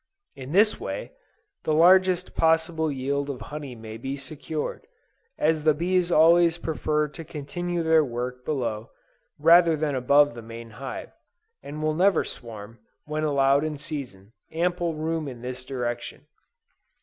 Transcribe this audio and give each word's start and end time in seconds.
In 0.35 0.51
this 0.51 0.79
way, 0.79 1.11
the 1.61 1.75
largest 1.75 2.33
possible 2.33 2.91
yield 2.91 3.29
of 3.29 3.39
honey 3.39 3.75
may 3.75 3.97
be 3.97 4.17
secured, 4.17 4.87
as 5.37 5.63
the 5.63 5.75
bees 5.75 6.11
always 6.11 6.57
prefer 6.57 7.07
to 7.09 7.23
continue 7.23 7.83
their 7.83 8.03
work 8.03 8.43
below, 8.43 8.89
rather 9.37 9.77
than 9.77 9.93
above 9.93 10.33
the 10.33 10.41
main 10.41 10.71
hive, 10.71 11.11
and 11.61 11.83
will 11.83 11.93
never 11.93 12.23
swarm, 12.23 12.79
when 13.05 13.23
allowed 13.23 13.63
in 13.63 13.77
season, 13.77 14.33
ample 14.51 14.95
room 14.95 15.27
in 15.27 15.43
this 15.43 15.63
direction. 15.63 16.25